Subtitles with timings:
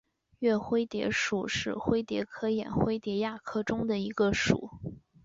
[0.39, 4.71] 岳灰蝶属是灰蝶科眼灰蝶亚科中的一个属。